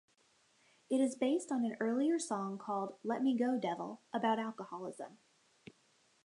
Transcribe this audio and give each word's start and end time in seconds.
It 0.89 0.99
is 0.99 1.13
based 1.13 1.51
on 1.51 1.63
an 1.63 1.77
earlier 1.79 2.17
song 2.17 2.57
called 2.57 2.95
"Let 3.03 3.21
Me 3.21 3.37
Go, 3.37 3.59
Devil", 3.59 4.01
about 4.11 4.39
alcoholism. 4.39 5.19